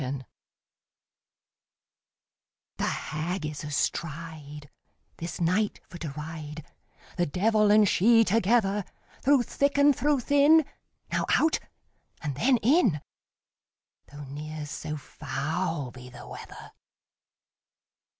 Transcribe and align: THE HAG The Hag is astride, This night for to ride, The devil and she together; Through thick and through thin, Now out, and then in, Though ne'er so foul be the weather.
THE 0.01 0.07
HAG 0.07 0.25
The 2.77 2.85
Hag 2.85 3.45
is 3.45 3.63
astride, 3.63 4.71
This 5.17 5.39
night 5.39 5.79
for 5.89 5.99
to 5.99 6.09
ride, 6.17 6.65
The 7.17 7.27
devil 7.27 7.69
and 7.69 7.87
she 7.87 8.23
together; 8.23 8.83
Through 9.21 9.43
thick 9.43 9.77
and 9.77 9.95
through 9.95 10.21
thin, 10.21 10.65
Now 11.11 11.27
out, 11.35 11.59
and 12.23 12.33
then 12.33 12.57
in, 12.63 13.01
Though 14.11 14.23
ne'er 14.23 14.65
so 14.65 14.97
foul 14.97 15.91
be 15.91 16.09
the 16.09 16.27
weather. 16.27 16.71